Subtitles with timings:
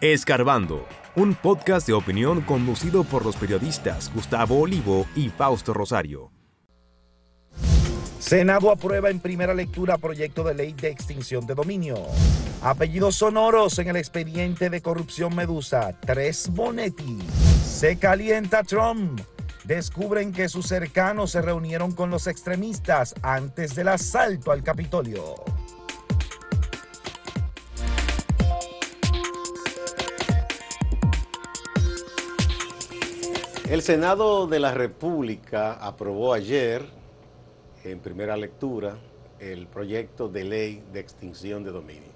[0.00, 6.32] Escarbando, un podcast de opinión conducido por los periodistas Gustavo Olivo y Fausto Rosario.
[8.18, 11.98] Senado aprueba en primera lectura proyecto de ley de extinción de dominio.
[12.62, 15.94] Apellidos sonoros en el expediente de corrupción Medusa.
[16.00, 17.18] Tres Bonetti.
[17.62, 19.20] Se calienta Trump.
[19.64, 25.34] Descubren que sus cercanos se reunieron con los extremistas antes del asalto al Capitolio.
[33.70, 36.84] El Senado de la República aprobó ayer,
[37.84, 38.98] en primera lectura,
[39.38, 42.10] el proyecto de ley de extinción de dominio.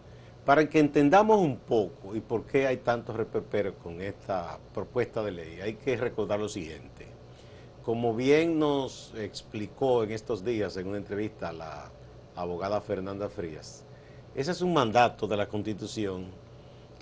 [0.44, 5.30] Para que entendamos un poco y por qué hay tantos reperperos con esta propuesta de
[5.30, 7.06] ley, hay que recordar lo siguiente.
[7.84, 11.88] Como bien nos explicó en estos días en una entrevista la
[12.34, 13.84] abogada Fernanda Frías,
[14.34, 16.32] ese es un mandato de la Constitución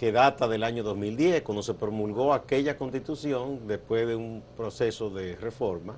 [0.03, 5.37] que data del año 2010, cuando se promulgó aquella constitución después de un proceso de
[5.37, 5.97] reforma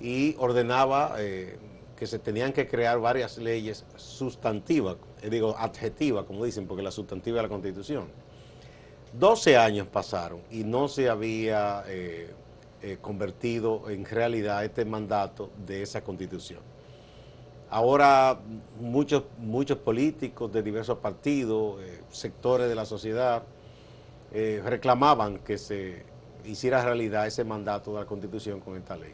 [0.00, 1.56] y ordenaba eh,
[1.96, 6.90] que se tenían que crear varias leyes sustantivas, eh, digo adjetivas, como dicen, porque la
[6.90, 8.08] sustantiva es la constitución.
[9.12, 12.34] 12 años pasaron y no se había eh,
[13.00, 16.58] convertido en realidad este mandato de esa constitución.
[17.68, 18.38] Ahora
[18.80, 23.42] muchos, muchos políticos de diversos partidos, eh, sectores de la sociedad,
[24.32, 26.04] eh, reclamaban que se
[26.44, 29.12] hiciera realidad ese mandato de la Constitución con esta ley.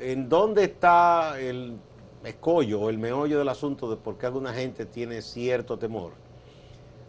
[0.00, 1.76] ¿En dónde está el
[2.24, 6.12] escollo o el meollo del asunto de por qué alguna gente tiene cierto temor?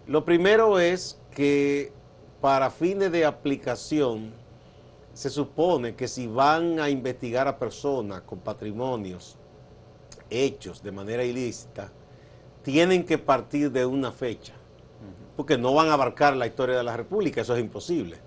[0.06, 1.92] Lo primero es que
[2.40, 4.34] para fines de aplicación
[5.14, 9.38] se supone que si van a investigar a personas con patrimonios
[10.32, 11.92] hechos de manera ilícita,
[12.64, 14.54] tienen que partir de una fecha,
[15.36, 18.18] porque no van a abarcar la historia de la República, eso es imposible.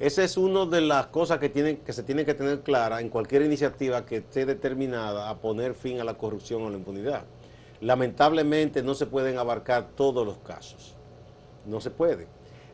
[0.00, 3.08] Esa es una de las cosas que, tienen, que se tienen que tener clara en
[3.08, 7.24] cualquier iniciativa que esté determinada a poner fin a la corrupción o la impunidad.
[7.80, 10.94] Lamentablemente no se pueden abarcar todos los casos,
[11.66, 12.28] no se puede.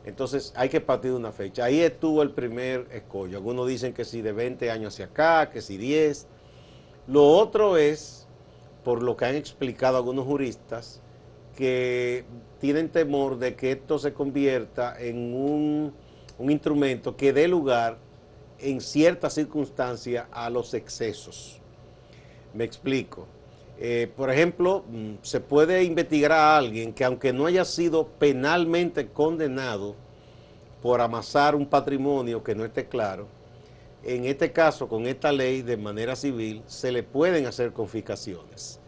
[0.05, 1.65] Entonces hay que partir de una fecha.
[1.65, 3.37] Ahí estuvo el primer escollo.
[3.37, 6.27] Algunos dicen que si de 20 años hacia acá, que si 10.
[7.07, 8.24] Lo otro es
[8.85, 11.01] por lo que han explicado algunos juristas,
[11.57, 12.23] que
[12.59, 15.93] tienen temor de que esto se convierta en un,
[16.39, 17.97] instrumento que dé lugar
[18.59, 21.59] en ciertas circunstancias a los excesos.
[22.53, 23.25] Me explico.
[23.79, 29.07] Eh, por ejemplo, mm, se puede investigar a alguien que aunque no haya sido penalmente
[29.07, 29.95] condenado
[30.81, 33.27] por amasar un patrimonio que no esté claro,
[34.05, 38.79] en este caso, con esta ley de manera civil, se le pueden hacer confiscaciones.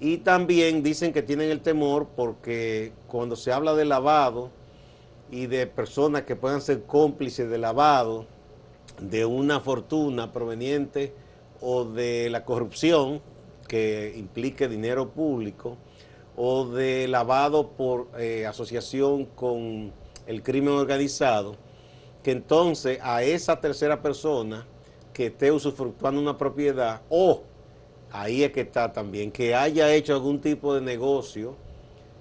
[0.00, 4.50] Y también dicen que tienen el temor porque cuando se habla de lavado
[5.30, 8.26] y de personas que puedan ser cómplices de lavado
[9.00, 11.14] de una fortuna proveniente
[11.60, 13.20] o de la corrupción
[13.68, 15.76] que implique dinero público
[16.36, 19.92] o de lavado por eh, asociación con
[20.26, 21.56] el crimen organizado,
[22.22, 24.66] que entonces a esa tercera persona
[25.12, 27.42] que esté usufructuando una propiedad o
[28.12, 31.56] ahí es que está también, que haya hecho algún tipo de negocio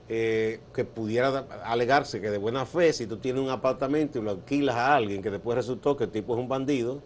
[0.09, 4.31] eh, que pudiera alegarse que de buena fe, si tú tienes un apartamento y lo
[4.31, 7.01] alquilas a alguien que después resultó que el tipo es un bandido,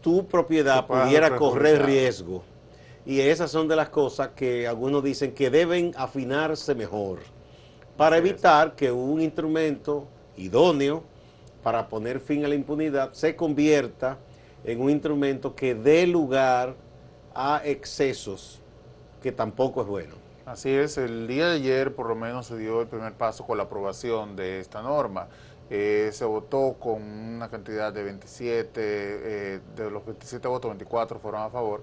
[0.00, 2.42] tu propiedad pudiera correr riesgo.
[3.04, 7.20] Y esas son de las cosas que algunos dicen que deben afinarse mejor
[7.96, 11.04] para evitar que un instrumento idóneo
[11.66, 14.18] para poner fin a la impunidad se convierta
[14.62, 16.76] en un instrumento que dé lugar
[17.34, 18.62] a excesos,
[19.20, 20.14] que tampoco es bueno.
[20.44, 23.56] Así es, el día de ayer por lo menos se dio el primer paso con
[23.56, 25.26] la aprobación de esta norma.
[25.68, 31.42] Eh, se votó con una cantidad de 27, eh, de los 27 votos, 24 fueron
[31.42, 31.82] a favor.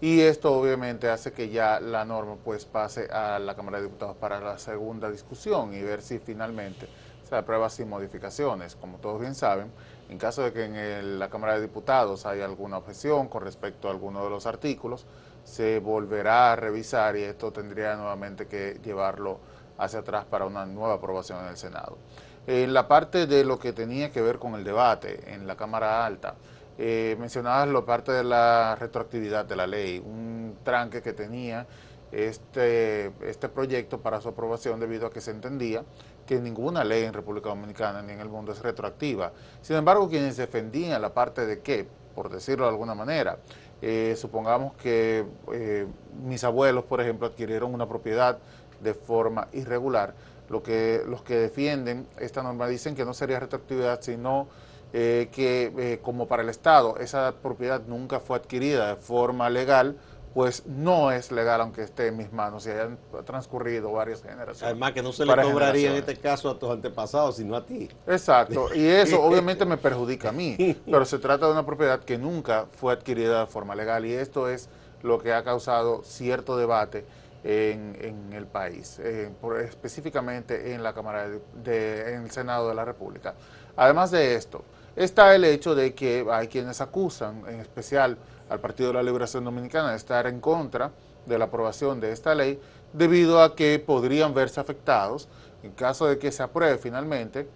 [0.00, 4.16] Y esto obviamente hace que ya la norma pues pase a la Cámara de Diputados
[4.16, 6.86] para la segunda discusión y ver si finalmente
[7.34, 8.76] se aprueba sin modificaciones.
[8.76, 9.72] Como todos bien saben,
[10.08, 13.90] en caso de que en la Cámara de Diputados haya alguna objeción con respecto a
[13.90, 15.04] alguno de los artículos,
[15.42, 19.40] se volverá a revisar y esto tendría nuevamente que llevarlo
[19.78, 21.98] hacia atrás para una nueva aprobación en el Senado.
[22.46, 26.06] En la parte de lo que tenía que ver con el debate en la Cámara
[26.06, 26.36] Alta,
[26.78, 31.66] eh, mencionabas la parte de la retroactividad de la ley, un tranque que tenía
[32.14, 35.84] este, este proyecto para su aprobación debido a que se entendía
[36.26, 39.32] que ninguna ley en República Dominicana ni en el mundo es retroactiva.
[39.60, 43.38] Sin embargo, quienes defendían la parte de que, por decirlo de alguna manera,
[43.82, 45.86] eh, supongamos que eh,
[46.24, 48.38] mis abuelos, por ejemplo, adquirieron una propiedad
[48.80, 50.14] de forma irregular,
[50.48, 54.48] lo que, los que defienden esta norma dicen que no sería retroactividad, sino
[54.92, 59.96] eh, que como para el Estado esa propiedad nunca fue adquirida de forma legal,
[60.34, 64.62] pues no es legal aunque esté en mis manos y hayan transcurrido varias generaciones.
[64.64, 67.88] Además que no se le cobraría en este caso a tus antepasados, sino a ti.
[68.06, 72.18] Exacto, y eso obviamente me perjudica a mí, pero se trata de una propiedad que
[72.18, 74.68] nunca fue adquirida de forma legal y esto es
[75.02, 77.06] lo que ha causado cierto debate
[77.44, 79.30] en, el país, eh,
[79.68, 81.28] específicamente en la Cámara
[81.62, 83.34] de, en el Senado de la República.
[83.76, 84.64] Además de esto,
[84.96, 88.16] está el hecho de que hay quienes acusan, en especial
[88.48, 90.92] al Partido de la Liberación Dominicana, de estar en contra
[91.26, 92.60] de la aprobación de esta ley,
[92.92, 95.28] debido a que podrían verse afectados
[95.62, 97.48] en caso de que se apruebe finalmente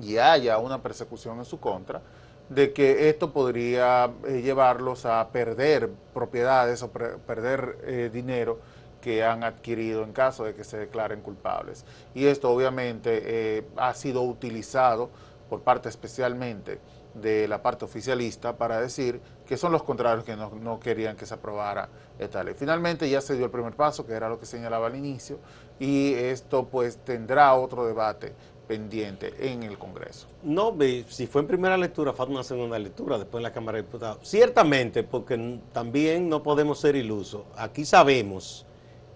[0.00, 2.02] y haya una persecución en su contra,
[2.48, 8.58] de que esto podría eh, llevarlos a perder propiedades o perder eh, dinero
[9.00, 11.84] que han adquirido en caso de que se declaren culpables.
[12.14, 15.10] Y esto obviamente eh, ha sido utilizado
[15.48, 16.80] por parte especialmente
[17.14, 21.34] de la parte oficialista para decir que son los contrarios que no, querían que se
[21.34, 21.88] aprobara
[22.18, 22.54] esta ley.
[22.56, 25.38] Finalmente ya se dio el primer paso, que era lo que señalaba al inicio,
[25.78, 28.34] y esto pues tendrá otro debate
[28.66, 30.26] pendiente en el Congreso.
[30.42, 30.76] No,
[31.08, 34.26] si fue en primera lectura, falta una segunda lectura después en la Cámara de Diputados.
[34.26, 37.42] Ciertamente, porque también no podemos ser ilusos.
[37.56, 38.66] Aquí sabemos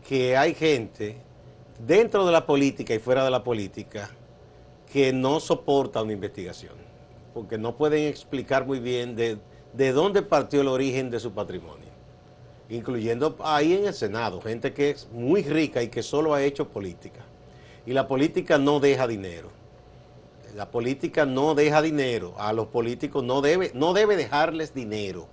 [0.07, 1.17] que hay gente
[1.79, 4.11] dentro de la política y fuera de la política
[4.93, 6.75] que no soporta una investigación,
[7.35, 9.39] porque no pueden explicar muy bien de,
[9.73, 11.89] de dónde partió el origen de su patrimonio,
[12.69, 16.69] incluyendo ahí en el Senado, gente que es muy rica y que solo ha hecho
[16.69, 17.21] política.
[17.87, 19.51] Y la política no deja dinero.
[20.55, 22.35] La política no deja dinero.
[22.39, 25.29] A los políticos no debe, no debe dejarles dinero.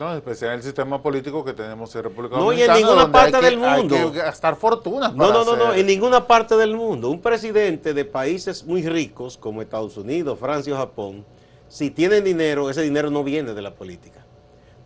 [0.00, 2.72] No, especial en el sistema político que tenemos en República Dominicana.
[2.72, 3.94] No, y en ninguna parte del mundo.
[3.94, 7.10] Hay que gastar fortunas No, no, no, no, en ninguna parte del mundo.
[7.10, 11.26] Un presidente de países muy ricos como Estados Unidos, Francia o Japón,
[11.68, 14.24] si tienen dinero, ese dinero no viene de la política.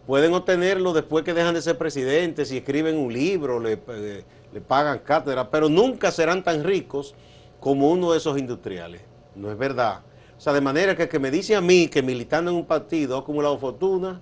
[0.05, 4.61] Pueden obtenerlo después que dejan de ser presidentes, si escriben un libro, le, eh, le
[4.61, 7.15] pagan cátedra, pero nunca serán tan ricos
[7.61, 9.03] como uno de esos industriales.
[9.37, 10.01] No es verdad.
[10.37, 12.67] O sea, de manera que el que me dice a mí que militando en un
[12.67, 14.21] partido ha acumulado fortuna,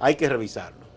[0.00, 0.90] hay que revisarlo.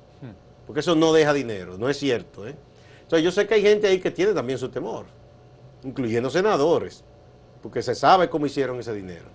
[0.66, 2.48] Porque eso no deja dinero, no es cierto.
[2.48, 2.56] ¿eh?
[3.02, 5.06] Entonces yo sé que hay gente ahí que tiene también su temor,
[5.84, 7.04] incluyendo senadores,
[7.62, 9.26] porque se sabe cómo hicieron ese dinero.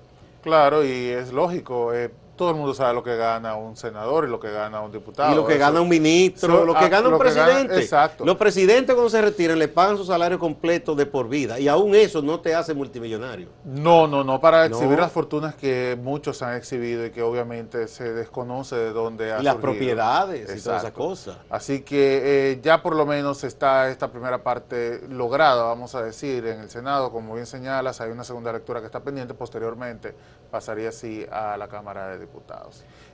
[0.43, 1.93] Claro, y es lógico.
[1.93, 4.90] Eh, todo el mundo sabe lo que gana un senador y lo que gana un
[4.90, 5.32] diputado.
[5.32, 7.79] Y lo que gana un ministro, lo que ah, gana un presidente.
[7.79, 8.25] exacto.
[8.25, 11.94] Los presidentes cuando se retiran le pagan su salario completo de por vida y aún
[11.94, 13.49] eso no te hace multimillonario.
[13.64, 18.12] No, no, no, para exhibir las fortunas que muchos han exhibido y que obviamente se
[18.12, 21.37] desconoce de dónde ha Y las propiedades y todas esas cosas.
[21.50, 26.46] Así que eh, ya por lo menos está esta primera parte lograda, vamos a decir,
[26.46, 30.14] en el Senado, como bien señalas, hay una segunda lectura que está pendiente, posteriormente
[30.50, 32.27] pasaría así a la Cámara de Diputados.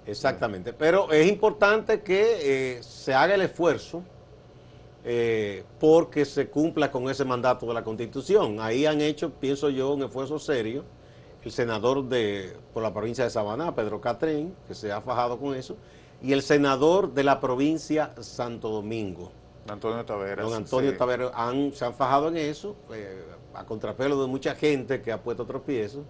[0.07, 4.03] Exactamente, pero es importante que eh, se haga el esfuerzo
[5.05, 8.59] eh, porque se cumpla con ese mandato de la Constitución.
[8.61, 10.85] Ahí han hecho, pienso yo, un esfuerzo serio.
[11.43, 15.55] El senador de, por la provincia de Sabaná, Pedro Catrín, que se ha fajado con
[15.55, 15.77] eso,
[16.23, 19.31] y el senador de la provincia Santo Domingo.
[19.69, 20.47] Antonio Taveras.
[20.47, 25.03] Don Antonio Taveras han, se han fajado en eso, eh, a contrapelo de mucha gente
[25.03, 26.05] que ha puesto tropiezos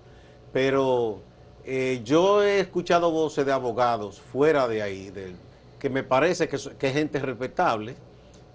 [0.54, 1.18] pero
[1.64, 5.12] eh, yo he escuchado voces de abogados fuera de ahí,
[5.78, 7.96] que me parece que, es gente respetable,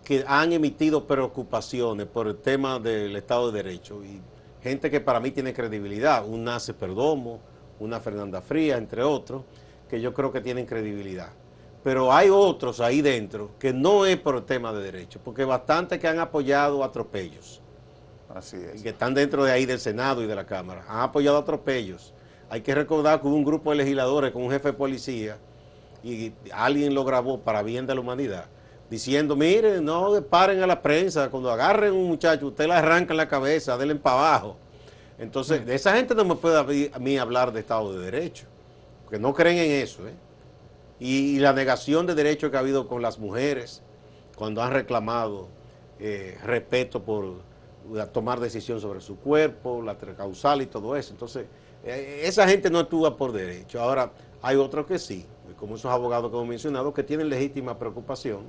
[0.03, 4.21] que han emitido preocupaciones por el tema del Estado de Derecho y
[4.61, 7.39] gente que para mí tiene credibilidad, un Nace Perdomo,
[7.79, 9.43] una Fernanda Fría, entre otros,
[9.89, 11.29] que yo creo que tienen credibilidad.
[11.83, 15.97] Pero hay otros ahí dentro que no es por el tema de derecho, porque bastante
[15.97, 17.61] que han apoyado atropellos.
[18.33, 18.83] Así es.
[18.83, 20.85] que están dentro de ahí del Senado y de la Cámara.
[20.87, 22.13] Han apoyado atropellos.
[22.49, 25.37] Hay que recordar que hubo un grupo de legisladores con un jefe de policía
[26.03, 28.45] y alguien lo grabó para bien de la humanidad,
[28.89, 33.27] diciendo, miren, no paren a la prensa, cuando agarren un muchacho, usted le arranca la
[33.27, 34.57] cabeza, denle para abajo.
[35.19, 38.45] Entonces, de esa gente no me puede a mí hablar de Estado de Derecho,
[39.03, 40.07] porque no creen en eso.
[40.07, 40.13] ¿eh?
[40.99, 43.83] Y, la negación de derechos que ha habido con las mujeres,
[44.35, 45.49] cuando han reclamado
[45.99, 47.41] eh, respeto por
[48.13, 51.11] tomar decisión sobre su cuerpo, la causal y todo eso.
[51.11, 51.45] Entonces,
[51.83, 53.81] esa gente no actúa por derecho.
[53.81, 55.25] Ahora, hay otros que sí,
[55.57, 58.43] como esos abogados que hemos mencionado, que tienen legítima preocupación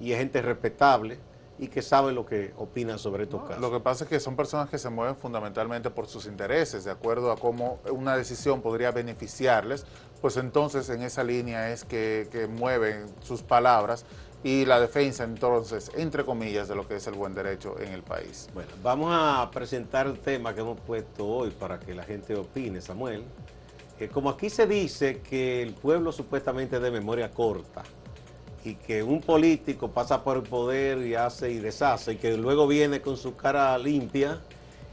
[0.00, 1.18] y es gente respetable
[1.58, 3.60] y que sabe lo que opina sobre estos casos.
[3.60, 6.90] Lo que pasa es que son personas que se mueven fundamentalmente por sus intereses, de
[6.90, 9.84] acuerdo a cómo una decisión podría beneficiarles,
[10.22, 14.06] pues entonces en esa línea es que, que mueven sus palabras
[14.42, 18.02] y la defensa entonces, entre comillas, de lo que es el buen derecho en el
[18.02, 18.48] país.
[18.54, 22.80] Bueno, vamos a presentar el tema que hemos puesto hoy para que la gente opine,
[22.80, 23.24] Samuel.
[23.98, 27.82] Eh, como aquí se dice que el pueblo supuestamente de memoria corta
[28.64, 32.66] y que un político pasa por el poder y hace y deshace y que luego
[32.66, 34.40] viene con su cara limpia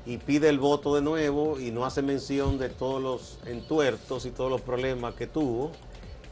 [0.05, 4.31] y pide el voto de nuevo y no hace mención de todos los entuertos y
[4.31, 5.71] todos los problemas que tuvo,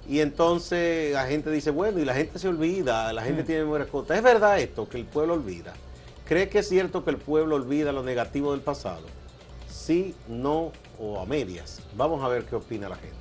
[0.08, 3.46] y entonces la gente dice, bueno, y la gente se olvida, la gente mm.
[3.46, 4.16] tiene memoria corta.
[4.16, 5.74] ¿Es verdad esto, que el pueblo olvida?
[6.26, 9.04] ¿Cree que es cierto que el pueblo olvida lo negativo del pasado?
[9.68, 11.82] Sí, no o a medias.
[11.96, 13.16] Vamos a ver qué opina la gente.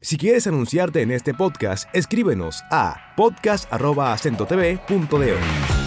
[0.00, 5.83] Si quieres anunciarte en este podcast, escríbenos a podcast.acentotv.de.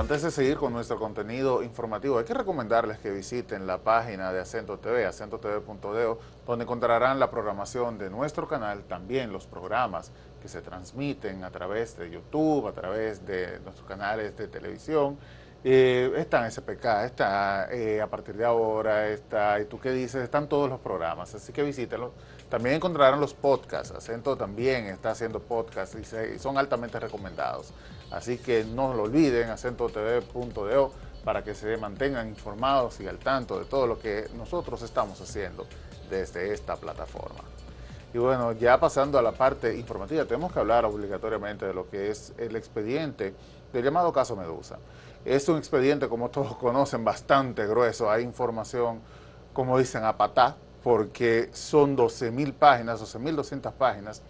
[0.00, 4.40] antes de seguir con nuestro contenido informativo, hay que recomendarles que visiten la página de
[4.40, 6.16] Acento TV, acentotv.de,
[6.46, 11.98] donde encontrarán la programación de nuestro canal, también los programas que se transmiten a través
[11.98, 15.18] de YouTube, a través de nuestros canales de televisión.
[15.62, 20.22] Eh, está en SPK, está eh, a partir de ahora, está, y tú qué dices,
[20.22, 22.12] están todos los programas, así que visítenlos.
[22.48, 25.96] También encontrarán los podcasts, Acento también está haciendo podcasts
[26.34, 27.74] y son altamente recomendados.
[28.10, 30.92] Así que no lo olviden, acentotv.do,
[31.24, 35.66] para que se mantengan informados y al tanto de todo lo que nosotros estamos haciendo
[36.08, 37.44] desde esta plataforma.
[38.14, 42.10] Y bueno, ya pasando a la parte informativa, tenemos que hablar obligatoriamente de lo que
[42.10, 43.34] es el expediente
[43.72, 44.78] del llamado caso Medusa.
[45.24, 48.10] Es un expediente, como todos conocen, bastante grueso.
[48.10, 49.00] Hay información,
[49.52, 54.22] como dicen, a patá, porque son 12.000 páginas, 12.200 páginas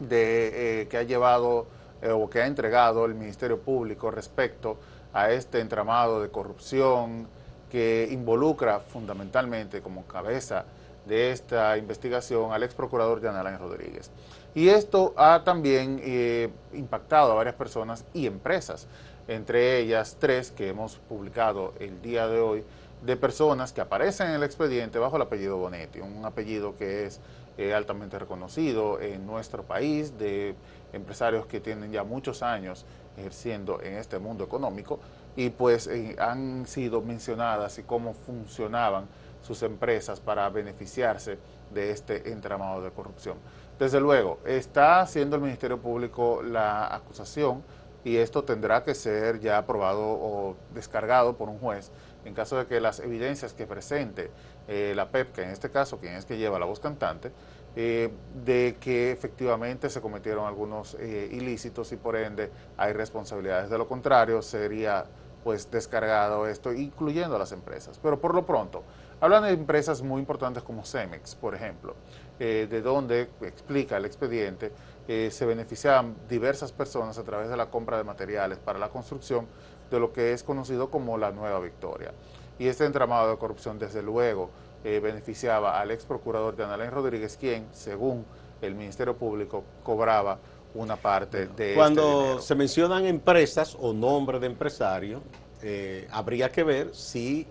[0.00, 1.66] de, eh, que ha llevado
[2.02, 4.78] eh, o que ha entregado el Ministerio Público respecto
[5.12, 7.28] a este entramado de corrupción
[7.70, 10.64] que involucra fundamentalmente como cabeza
[11.06, 14.10] de esta investigación al ex procurador Jan Rodríguez.
[14.54, 18.86] Y esto ha también eh, impactado a varias personas y empresas,
[19.28, 22.64] entre ellas tres que hemos publicado el día de hoy,
[23.02, 27.20] de personas que aparecen en el expediente bajo el apellido Bonetti, un apellido que es
[27.58, 30.54] eh, altamente reconocido en nuestro país, de
[30.92, 32.86] empresarios que tienen ya muchos años
[33.16, 35.00] ejerciendo en este mundo económico
[35.36, 39.06] y pues eh, han sido mencionadas y cómo funcionaban
[39.42, 41.38] sus empresas para beneficiarse
[41.72, 43.36] de este entramado de corrupción.
[43.78, 47.62] Desde luego, está haciendo el Ministerio Público la acusación
[48.04, 51.90] y esto tendrá que ser ya aprobado o descargado por un juez
[52.24, 54.30] en caso de que las evidencias que presente
[54.68, 57.32] eh, la PEP, que en este caso quien es que lleva la voz cantante,
[57.74, 58.10] eh,
[58.44, 63.70] de que efectivamente se cometieron algunos eh, ilícitos y por ende hay responsabilidades.
[63.70, 65.06] De lo contrario, sería
[65.42, 67.98] pues descargado esto, incluyendo a las empresas.
[68.00, 68.84] Pero por lo pronto,
[69.22, 71.94] hablan de empresas muy importantes como Cemex, por ejemplo,
[72.38, 74.72] eh, de donde, explica el expediente,
[75.06, 79.46] se beneficiaban diversas personas a través de la compra de materiales para la construcción
[79.90, 82.12] de lo que es conocido como la Nueva Victoria.
[82.58, 84.50] Y este entramado de corrupción, desde luego,
[84.84, 88.24] eh, beneficiaba al ex procurador de Alain Rodríguez, quien, según
[88.60, 90.38] el Ministerio Público, cobraba
[90.74, 95.22] una parte de Cuando este se mencionan empresas o nombres de empresarios,
[95.62, 97.46] eh, habría que ver si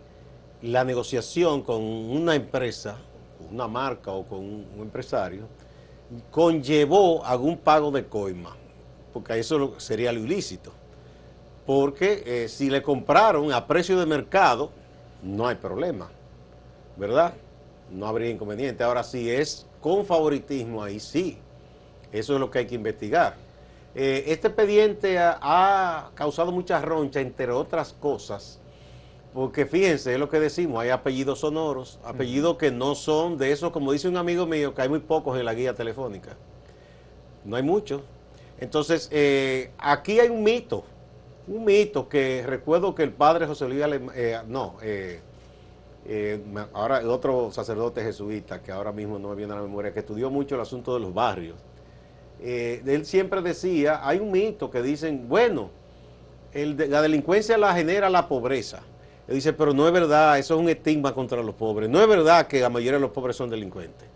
[0.61, 2.97] la negociación con una empresa,
[3.51, 5.47] una marca o con un, empresario,
[6.29, 8.55] conllevó algún pago de coima,
[9.13, 10.71] porque eso sería lo ilícito.
[11.65, 14.71] Porque eh, si le compraron a precio de mercado,
[15.23, 16.09] no hay problema.
[16.97, 17.33] ¿verdad?
[17.89, 18.83] No habría inconveniente.
[18.83, 21.37] Ahora sí es con favoritismo, ahí sí.
[22.11, 23.35] Eso es lo que hay que investigar.
[23.95, 28.59] Eh, este expediente ha, causado mucha roncha, entre otras cosas,
[29.33, 33.71] porque fíjense, es lo que decimos, hay apellidos sonoros, apellidos que no son de esos,
[33.71, 36.35] como dice un amigo mío, que hay muy pocos en la guía telefónica.
[37.45, 38.01] No hay muchos.
[38.59, 40.83] Entonces, eh, aquí hay un mito,
[41.47, 43.83] un mito que recuerdo que el padre José Luis,
[44.15, 45.21] eh, no, eh,
[46.73, 50.29] ahora otro sacerdote jesuita que ahora mismo no me viene a la memoria, que estudió
[50.29, 51.57] mucho el asunto de los barrios,
[52.41, 55.69] eh, él siempre decía, hay un mito que dicen, bueno,
[56.53, 58.81] la delincuencia la genera la pobreza.
[59.31, 61.89] Dice, pero no es verdad, eso es un estigma contra los pobres.
[61.89, 64.07] No es verdad que la mayoría de los pobres son delincuentes.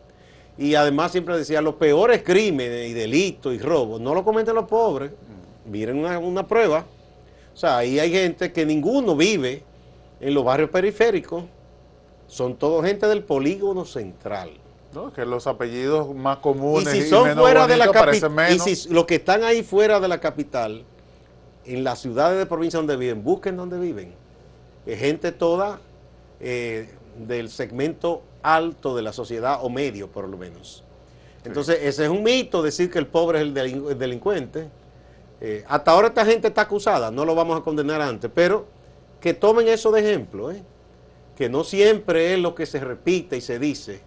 [0.58, 4.66] Y además siempre decía, los peores crímenes y delitos y robos no lo cometen los
[4.66, 5.12] pobres.
[5.66, 6.86] Miren una, una prueba.
[7.54, 9.64] O sea, ahí hay gente que ninguno vive
[10.20, 11.44] en los barrios periféricos
[12.28, 14.52] son todo gente del polígono central.
[14.94, 15.12] ¿no?
[15.12, 18.90] Que los apellidos más comunes y si son menos fuera de la capital, y si
[18.90, 20.84] los que están ahí fuera de la capital,
[21.66, 24.14] en las ciudades de provincia donde viven, busquen donde viven.
[24.86, 25.80] Es gente toda
[26.40, 26.90] eh,
[27.28, 30.84] del segmento alto de la sociedad o medio, por lo menos.
[31.44, 34.68] Entonces, ese es un mito, decir que el pobre es el, delin- el delincuente.
[35.42, 38.68] Eh, hasta ahora esta gente está acusada, no lo vamos a condenar antes, pero
[39.20, 40.64] que tomen eso de ejemplo, ¿eh?
[41.36, 44.02] que no siempre es lo que se repite y se dice,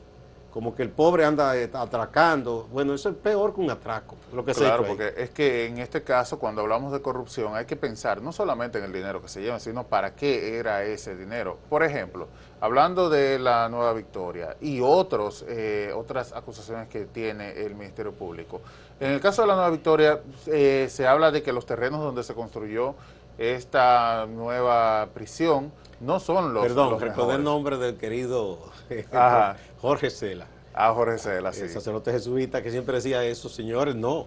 [0.58, 2.66] como que el pobre anda eh, atracando.
[2.72, 6.02] Bueno, eso es peor que un atraco, lo que Claro, porque es que en este
[6.02, 9.40] caso, cuando hablamos de corrupción, hay que pensar no solamente en el dinero que se
[9.40, 11.58] lleva, sino para qué era ese dinero.
[11.68, 12.26] Por ejemplo,
[12.60, 18.60] hablando de la Nueva Victoria y otros, eh, otras acusaciones que tiene el Ministerio Público.
[18.98, 22.24] En el caso de la Nueva Victoria, eh, se habla de que los terrenos donde
[22.24, 22.96] se construyó
[23.38, 28.58] esta nueva prisión no son los, Perdón, los recordé el nombre del querido
[29.12, 29.56] Ajá.
[29.80, 30.46] Jorge Cela.
[30.74, 31.62] Ah, Jorge Cela, sí.
[31.62, 34.26] el sacerdote jesuita que siempre decía eso, señores, no.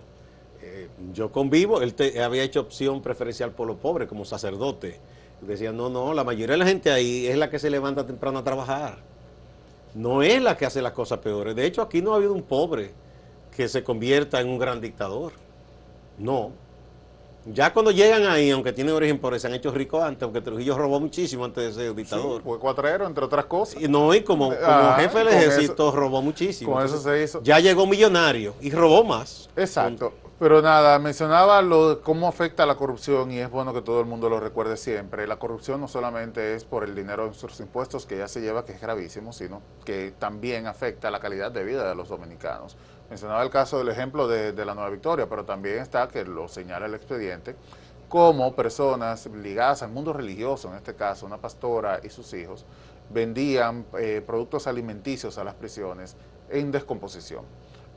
[0.62, 5.00] Eh, yo convivo, él te- había hecho opción preferencial por los pobres como sacerdote.
[5.42, 8.40] Decía, no, no, la mayoría de la gente ahí es la que se levanta temprano
[8.40, 8.98] a trabajar.
[9.96, 11.56] No es la que hace las cosas peores.
[11.56, 12.92] De hecho, aquí no ha habido un pobre
[13.56, 15.32] que se convierta en un gran dictador.
[16.18, 16.52] No.
[17.46, 20.78] Ya cuando llegan ahí, aunque tienen origen pobre, se han hecho ricos antes, porque Trujillo
[20.78, 22.38] robó muchísimo antes de ser dictador.
[22.42, 23.82] Sí, fue cuatrero, entre otras cosas.
[23.82, 26.74] Y no, y como, como Ah, jefe del ejército eso- robó muchísimo.
[26.74, 27.42] con eso se hizo.
[27.42, 29.50] Ya llegó millonario y robó más.
[29.56, 30.14] Exacto.
[30.38, 34.28] Pero nada, mencionaba lo, cómo afecta la corrupción y es bueno que todo el mundo
[34.28, 35.28] lo recuerde siempre.
[35.28, 38.66] La corrupción no solamente es por el dinero de nuestros impuestos que ya se lleva,
[38.66, 42.76] que es gravísimo, sino que también afecta la calidad de vida de los dominicanos.
[43.12, 46.48] Mencionaba el caso del ejemplo de, de la Nueva Victoria, pero también está, que lo
[46.48, 47.58] señala el expediente,
[48.08, 52.66] como personas ligadas al mundo religioso, en este caso una pastora y sus hijos,
[53.10, 56.16] vendían eh, productos alimenticios a las prisiones
[56.50, 57.44] en descomposición.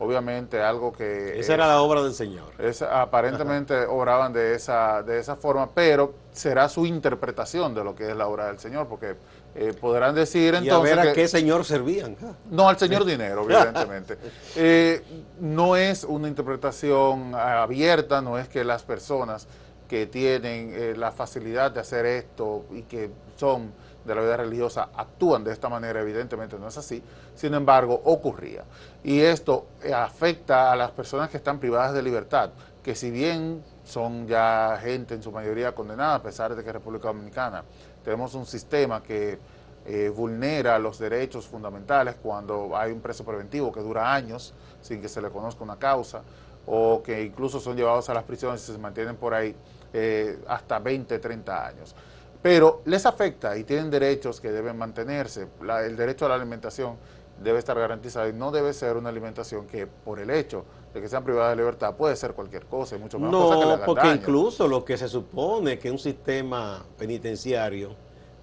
[0.00, 1.30] Obviamente algo que...
[1.38, 2.46] Esa es- era la obra del Señor.
[2.58, 8.10] es- aparentemente obraban de esa, de esa forma, pero será su interpretación de lo que
[8.10, 9.14] es la obra del Señor, porque
[9.56, 12.16] eh, podrán decir y a entonces ver a que- qué Señor servían.
[12.50, 14.18] No al señor dinero, evidentemente.
[14.56, 15.02] Eh,
[15.40, 19.46] no es una interpretación abierta, no es que las personas
[19.88, 23.72] que tienen eh, la facilidad de hacer esto y que son
[24.04, 27.02] de la vida religiosa actúan de esta manera, evidentemente no es así,
[27.34, 28.64] sin embargo ocurría.
[29.02, 32.50] Y esto eh, afecta a las personas que están privadas de libertad,
[32.82, 37.08] que si bien son ya gente en su mayoría condenada, a pesar de que República
[37.08, 37.64] Dominicana
[38.04, 39.38] tenemos un sistema que
[39.86, 45.08] eh, vulnera los derechos fundamentales cuando hay un preso preventivo que dura años sin que
[45.08, 46.22] se le conozca una causa
[46.66, 49.54] o que incluso son llevados a las prisiones y se mantienen por ahí
[49.92, 51.94] eh, hasta 20, 30 años.
[52.40, 55.46] Pero les afecta y tienen derechos que deben mantenerse.
[55.62, 56.96] La- el derecho a la alimentación
[57.42, 61.08] debe estar garantizado y no debe ser una alimentación que por el hecho de que
[61.08, 63.86] sean privadas de libertad puede ser cualquier cosa y mucho más cosas que No, hagan
[63.86, 64.20] porque daño.
[64.22, 67.94] incluso lo que se supone que un sistema penitenciario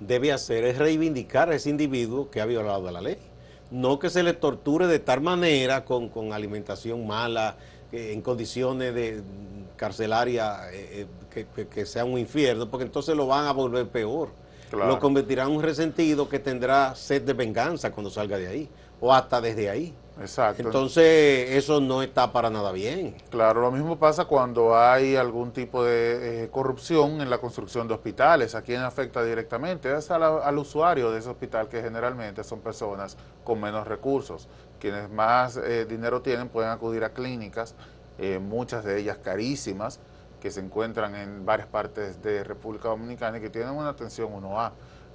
[0.01, 3.17] debe hacer es reivindicar a ese individuo que ha violado la ley.
[3.69, 7.55] No que se le torture de tal manera con, con alimentación mala,
[7.93, 9.21] eh, en condiciones de
[9.77, 14.29] carcelaria eh, eh, que, que- sea un infierno, porque entonces lo van a volver peor.
[14.69, 14.87] Claro.
[14.89, 19.13] Lo convertirá en un resentido que tendrá sed de venganza cuando salga de ahí, o
[19.13, 19.93] hasta desde ahí.
[20.19, 20.61] Exacto.
[20.63, 23.15] Entonces, eso no está para nada bien.
[23.29, 27.93] Claro, lo mismo pasa cuando hay algún tipo de eh, corrupción en la construcción de
[27.93, 28.53] hospitales.
[28.53, 29.91] ¿A quién afecta directamente?
[29.95, 34.47] Es la- al usuario de ese hospital, que generalmente son personas con menos recursos.
[34.79, 37.73] Quienes más eh, dinero tienen pueden acudir a clínicas,
[38.19, 39.99] eh, muchas de ellas carísimas,
[40.39, 44.71] que se encuentran en varias partes de República Dominicana y que tienen una atención 1A.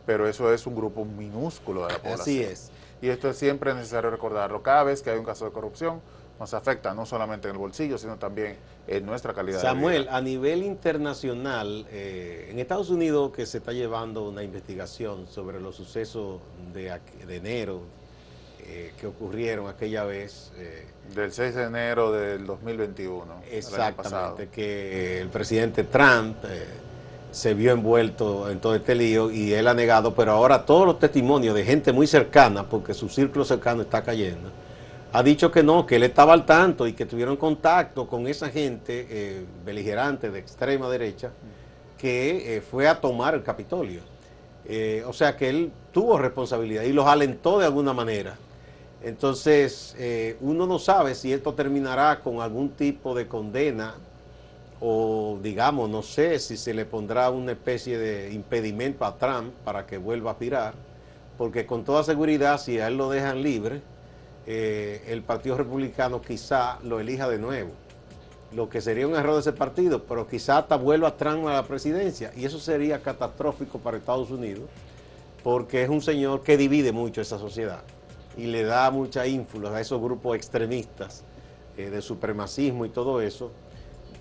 [0.07, 2.21] Pero eso es un grupo minúsculo de la población.
[2.21, 2.71] Así es.
[3.01, 4.63] Y esto es siempre necesario recordarlo.
[4.63, 6.01] Cada vez que hay un caso de corrupción,
[6.39, 8.57] nos afecta no solamente en el bolsillo, sino también
[8.87, 10.17] en nuestra calidad Samuel, de vida.
[10.17, 15.77] a nivel internacional, eh, en Estados Unidos que se está llevando una investigación sobre los
[15.77, 16.41] sucesos
[16.75, 17.81] de, de enero
[18.61, 23.89] eh, que ocurrieron aquella vez, eh, Del 6 de enero del 2021, el año pasado.
[23.89, 26.37] exactamente, que el presidente Trump
[27.37, 30.99] se vio envuelto en todo este lío y él ha negado, pero ahora todos los
[30.99, 34.49] testimonios de gente muy cercana, porque su círculo cercano está cayendo,
[35.13, 38.49] ha dicho que no, que él estaba al tanto y que tuvieron contacto con esa
[38.49, 41.31] gente eh, beligerante de extrema derecha
[41.99, 44.01] que eh, fue a tomar el Capitolio.
[44.65, 48.35] Eh, o sea que él tuvo responsabilidad y los alentó de alguna manera.
[49.03, 49.95] Entonces,
[50.41, 53.95] uno no sabe si esto terminará con algún tipo de condena
[54.89, 59.85] o digamos, no sé si se le pondrá una especie de impedimento a Trump para
[59.85, 60.75] que vuelva a aspirar,
[61.37, 63.83] porque con toda seguridad, si a él lo dejan libre,
[64.47, 67.73] eh, el Partido Republicano quizá lo elija de nuevo.
[68.55, 71.65] Lo que sería un error de ese partido, pero quizá hasta vuelva Trump a la
[71.65, 72.31] presidencia.
[72.37, 74.67] Y eso sería catastrófico para Estados Unidos,
[75.43, 77.83] porque es un señor que divide mucho esa sociedad
[78.37, 81.25] y le da mucha ínfula a esos grupos extremistas
[81.77, 83.51] eh, de supremacismo y todo eso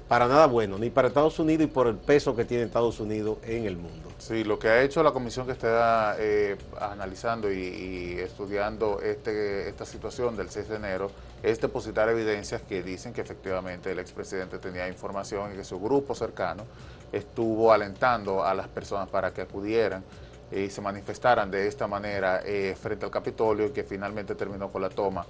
[0.07, 3.37] para nada bueno, ni para Estados Unidos y por el peso que tiene Estados Unidos
[3.43, 4.09] en el mundo.
[4.19, 9.85] Sí, lo que ha hecho la comisión que está eh, analizando y, estudiando este, esta
[9.85, 11.11] situación del 6 de enero
[11.43, 16.15] es depositar evidencias que dicen que efectivamente el expresidente tenía información y que su grupo
[16.15, 16.63] cercano
[17.11, 20.03] estuvo alentando a las personas para que acudieran
[20.51, 24.81] y se manifestaran de esta manera eh, frente al Capitolio y que finalmente terminó con
[24.81, 25.25] la toma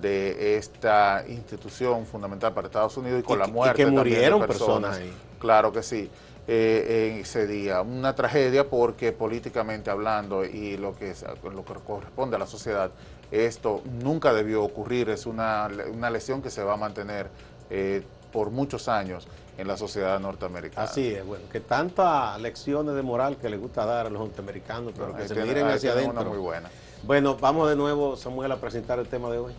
[0.00, 4.46] de esta institución fundamental para Estados Unidos y con la muerte y que murieron de
[4.46, 5.12] personas, ahí.
[5.38, 6.10] Claro que sí.
[6.48, 7.82] Eh, en ese día.
[7.82, 12.90] Una tragedia porque políticamente hablando y lo que, lo que corresponde a la sociedad,
[13.30, 17.30] esto nunca debió ocurrir, es una, una lesión que se va a mantener
[17.70, 18.02] eh,
[18.32, 20.82] por muchos años en la sociedad norteamericana.
[20.82, 24.92] Así es, bueno, que tantas lecciones de moral que le gusta dar a los norteamericanos,
[24.96, 26.24] pero que se miren hacia adentro.
[26.24, 26.70] muy buena.
[27.04, 29.52] Bueno, vamos de nuevo, Samuel, a presentar el tema de hoy.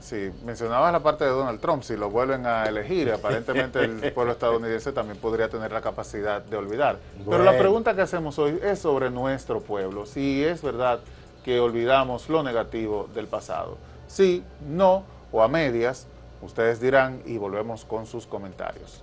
[0.00, 4.32] Sí, mencionabas la parte de Donald Trump, si lo vuelven a elegir, aparentemente el pueblo
[4.32, 6.98] estadounidense también podría tener la capacidad de olvidar.
[7.28, 11.00] Pero la pregunta que hacemos hoy es sobre nuestro pueblo, si es verdad
[11.44, 13.78] que olvidamos lo negativo del pasado.
[14.08, 16.06] Sí, no o a medias,
[16.42, 19.02] ustedes dirán y volvemos con sus comentarios.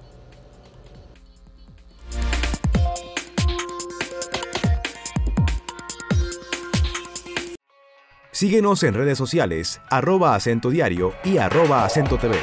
[8.44, 12.36] Síguenos en redes sociales, arroba acento diario y arroba acento TV.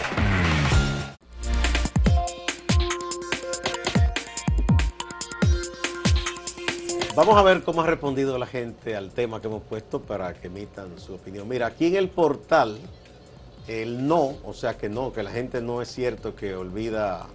[7.15, 10.47] Vamos a ver cómo ha respondido la gente al tema que hemos puesto para que
[10.47, 11.47] emitan su opinión.
[11.47, 12.79] Mira, aquí en el portal,
[13.69, 17.27] el no, o sea que no, que la gente no es cierto que olvida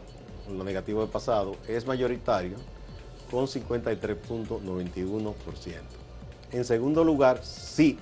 [0.51, 2.57] lo negativo del pasado, es mayoritario
[3.29, 5.35] con 53.91%.
[6.51, 7.99] En segundo lugar, sí,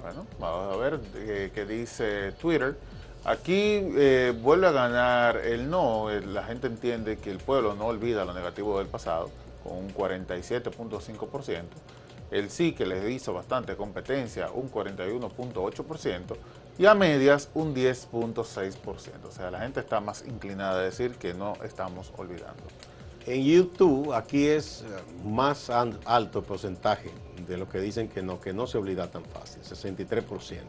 [0.00, 2.78] Bueno, vamos a ver eh, qué dice Twitter.
[3.24, 6.08] Aquí eh, vuelve a ganar el no.
[6.10, 9.28] La gente entiende que el pueblo no olvida lo negativo del pasado,
[9.64, 11.64] con un 47.5%
[12.30, 16.36] el sí que les hizo bastante competencia, un 41.8%,
[16.78, 19.24] y a medias un 10.6%.
[19.26, 22.62] O sea, la gente está más inclinada a decir que no estamos olvidando.
[23.26, 24.86] En YouTube, aquí es eh,
[25.24, 27.10] más alto el porcentaje
[27.46, 30.60] de lo que dicen que no, que no se olvida tan fácil, 63%.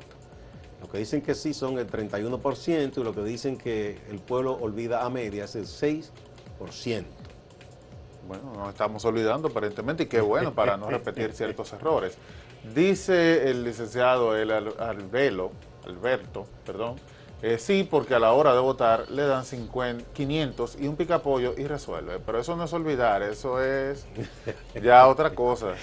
[0.81, 4.53] Lo que dicen que sí son el 31% y lo que dicen que el pueblo
[4.53, 6.09] olvida a medias es el
[6.59, 7.05] 6%.
[8.27, 12.17] Bueno, nos estamos olvidando aparentemente y qué bueno para no repetir ciertos errores.
[12.75, 15.51] Dice el licenciado el Albelo,
[15.85, 16.95] Alberto, perdón,
[17.41, 21.53] eh, sí, porque a la hora de votar le dan 50, 500 y un picapollo
[21.57, 22.19] y resuelve.
[22.19, 24.05] Pero eso no es olvidar, eso es
[24.83, 25.75] ya otra cosa.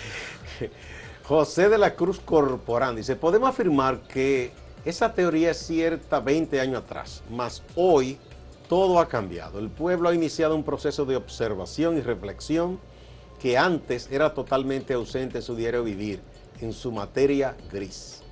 [1.24, 4.52] José de la Cruz Corporán dice, podemos afirmar que
[4.85, 8.18] esa teoría es cierta 20 años atrás, más hoy
[8.68, 9.59] todo ha cambiado.
[9.59, 12.78] El pueblo ha iniciado un proceso de observación y reflexión
[13.40, 16.20] que antes era totalmente ausente en su diario vivir,
[16.61, 18.22] en su materia gris.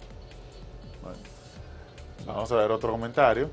[2.27, 3.51] Vamos a ver otro comentario.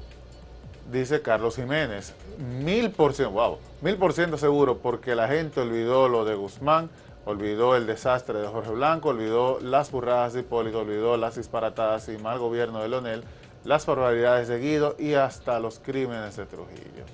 [0.91, 6.09] Dice Carlos Jiménez, mil por ciento, wow, mil por ciento seguro porque la gente olvidó
[6.09, 6.89] lo de Guzmán,
[7.25, 12.17] olvidó el desastre de Jorge Blanco, olvidó las burradas de Hipólito, olvidó las disparatadas y
[12.17, 13.23] mal gobierno de Leonel,
[13.63, 17.05] las barbaridades de Guido y hasta los crímenes de Trujillo.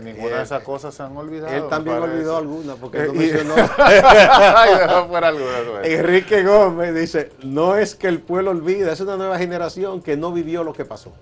[0.00, 1.54] Ninguna de esas cosas se han olvidado.
[1.54, 3.54] Él también olvidó alguna porque no mencionó.
[5.84, 10.32] Enrique Gómez dice, no es que el pueblo olvida, es una nueva generación que no
[10.32, 11.12] vivió lo que pasó.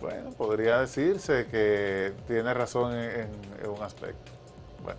[0.00, 3.28] Bueno, podría decirse que tiene razón en,
[3.68, 4.32] un aspecto.
[4.82, 4.98] Bueno.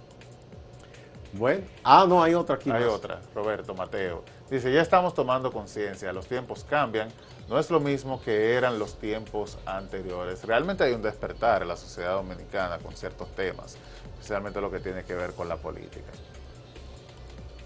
[1.34, 2.70] Bueno, ah, no, hay otra aquí.
[2.70, 4.24] Hay otra, Roberto Mateo.
[4.50, 7.10] Dice, ya estamos tomando conciencia, los tiempos cambian,
[7.50, 10.44] no es lo mismo que eran los tiempos anteriores.
[10.44, 13.78] Realmente hay un despertar en la sociedad dominicana con ciertos temas,
[14.14, 16.12] especialmente lo que tiene que ver con la política.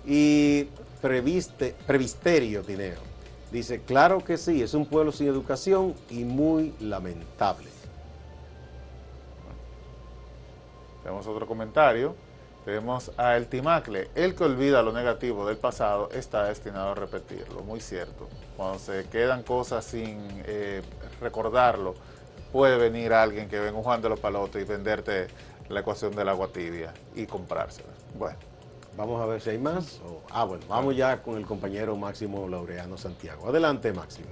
[0.06, 0.66] Y
[1.02, 3.02] previste, Previsterio Dinero
[3.52, 7.76] dice, claro que sí, es un pueblo sin educación y muy lamentable.
[11.06, 12.16] tenemos otro comentario.
[12.66, 17.62] Tenemos a El Timacle, el que olvida lo negativo del pasado está destinado a repetirlo,
[17.62, 18.28] muy cierto.
[18.58, 20.82] Cuando se quedan cosas sin eh,
[21.22, 21.94] recordarlo,
[22.52, 25.28] puede venir alguien que venga un Juan de los Palotes y venderte
[25.70, 27.94] la ecuación del agua tibia y comprársela.
[28.18, 28.38] Bueno.
[28.98, 30.00] Vamos a ver si hay más.
[30.32, 33.50] ah, bueno, vamos ya con el compañero Máximo Laureano Santiago.
[33.50, 34.30] Adelante, Máximo.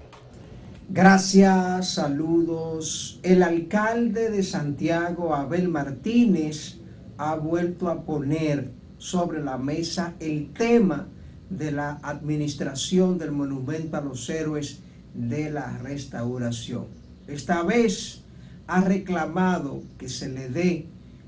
[0.88, 3.20] Gracias, saludos.
[3.24, 6.78] El alcalde de Santiago, Abel Martínez,
[7.18, 11.08] ha vuelto a poner sobre la mesa el tema
[11.50, 14.80] de la administración del monumento a los héroes
[15.14, 16.86] de la restauración.
[17.28, 18.22] Esta vez
[18.68, 20.88] ha reclamado que se le dé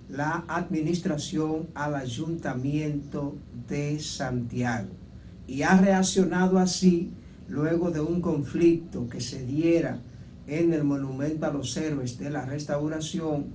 [0.09, 3.35] la administración al ayuntamiento
[3.67, 4.89] de Santiago
[5.47, 7.11] y ha reaccionado así
[7.47, 9.99] luego de un conflicto que se diera
[10.47, 13.47] en el monumento a los héroes de la restauración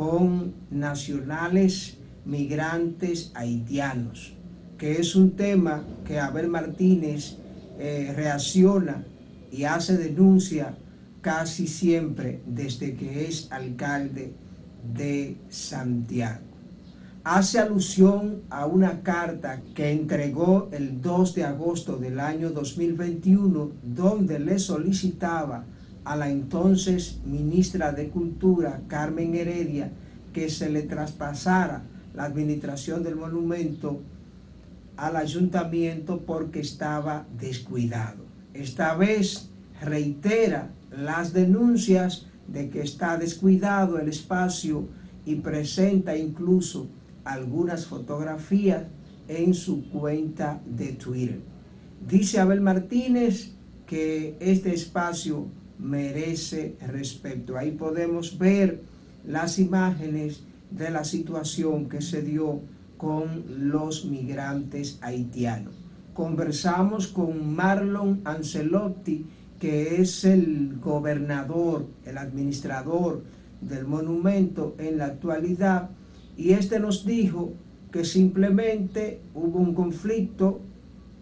[0.00, 4.32] con nacionales migrantes haitianos,
[4.78, 7.36] que es un tema que Abel Martínez
[7.78, 9.04] eh, reacciona
[9.52, 10.74] y hace denuncia
[11.20, 14.32] casi siempre desde que es alcalde
[14.94, 16.46] de Santiago.
[17.22, 24.38] Hace alusión a una carta que entregó el 2 de agosto del año 2021 donde
[24.38, 25.66] le solicitaba
[26.04, 29.90] a la entonces ministra de Cultura, Carmen Heredia,
[30.32, 31.82] que se le traspasara
[32.14, 34.00] la administración del monumento
[34.96, 38.24] al ayuntamiento porque estaba descuidado.
[38.54, 44.88] Esta vez reitera las denuncias de que está descuidado el espacio
[45.24, 46.88] y presenta incluso
[47.24, 48.84] algunas fotografías
[49.28, 51.40] en su cuenta de Twitter.
[52.06, 53.52] Dice Abel Martínez
[53.86, 55.46] que este espacio
[55.80, 57.56] merece respeto.
[57.56, 58.80] Ahí podemos ver
[59.26, 62.60] las imágenes de la situación que se dio
[62.96, 65.74] con los migrantes haitianos.
[66.14, 69.26] Conversamos con Marlon Ancelotti,
[69.58, 73.22] que es el gobernador, el administrador
[73.60, 75.90] del monumento en la actualidad,
[76.36, 77.52] y este nos dijo
[77.92, 80.60] que simplemente hubo un conflicto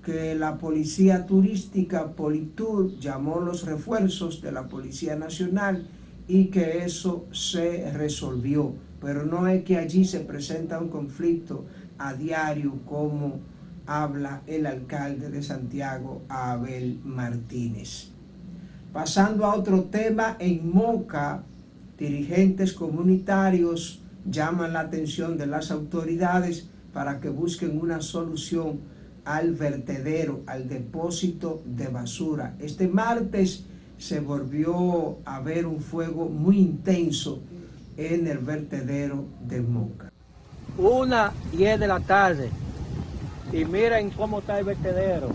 [0.09, 5.87] que la policía turística Politur llamó los refuerzos de la Policía Nacional
[6.27, 8.73] y que eso se resolvió.
[9.03, 11.66] Pero no es que allí se presenta un conflicto
[11.99, 13.40] a diario como
[13.85, 18.09] habla el alcalde de Santiago, Abel Martínez.
[18.94, 21.42] Pasando a otro tema, en Moca,
[21.99, 28.97] dirigentes comunitarios llaman la atención de las autoridades para que busquen una solución
[29.29, 32.55] al vertedero, al depósito de basura.
[32.59, 33.64] Este martes
[33.99, 37.43] se volvió a ver un fuego muy intenso
[37.99, 40.11] en el vertedero de Moca.
[40.79, 42.49] Una 10 de la tarde
[43.53, 45.29] y miren cómo está el vertedero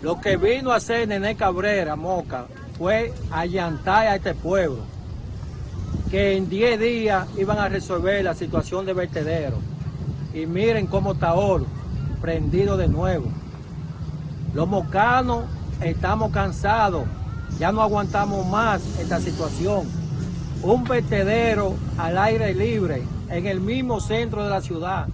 [0.00, 2.46] lo que vino a hacer Nené Cabrera, Moca,
[2.78, 4.78] fue allantar a este pueblo,
[6.10, 9.58] que en 10 días iban a resolver la situación de vertedero.
[10.32, 11.66] Y miren cómo está oro,
[12.20, 13.26] prendido de nuevo.
[14.54, 15.44] Los mocanos
[15.80, 17.04] estamos cansados,
[17.58, 19.86] ya no aguantamos más esta situación.
[20.62, 25.08] Un vertedero al aire libre, en el mismo centro de la ciudad.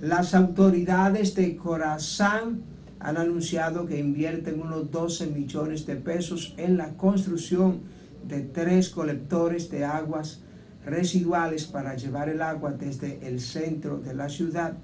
[0.00, 2.62] Las autoridades de Corazán
[2.98, 7.80] han anunciado que invierten unos 12 millones de pesos en la construcción
[8.26, 10.40] de tres colectores de aguas
[10.84, 14.74] residuales para llevar el agua desde el centro de la ciudad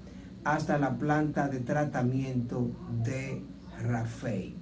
[0.43, 2.69] hasta la planta de tratamiento
[3.03, 3.41] de
[3.81, 4.55] Rafael.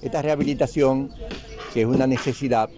[0.00, 1.10] Esta rehabilitación,
[1.72, 2.68] que es una necesidad,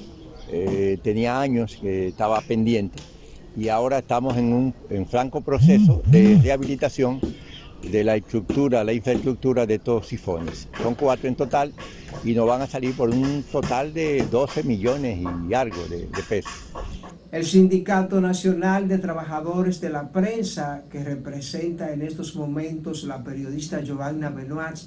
[0.50, 3.02] eh, tenía años que estaba pendiente
[3.56, 7.20] y ahora estamos en un en franco proceso de rehabilitación
[7.90, 10.68] de la estructura, la infraestructura de estos sifones.
[10.82, 11.72] Son cuatro en total
[12.24, 16.52] y nos van a salir por un total de 12 millones y algo de, pesos.
[17.32, 23.80] El Sindicato Nacional de Trabajadores de la Prensa, que representa en estos momentos la periodista
[23.80, 24.78] Giovanna Benoit,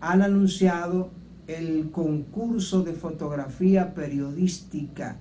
[0.00, 1.10] han anunciado
[1.46, 5.16] el concurso de fotografía periodística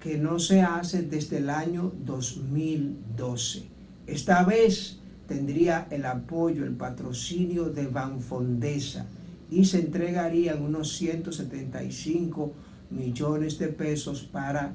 [0.00, 3.64] que no se hace desde el año 2012.
[4.06, 9.06] Esta vez tendría el apoyo, el patrocinio de Banfondesa
[9.50, 12.52] y se entregarían unos 175
[12.90, 14.74] millones de pesos para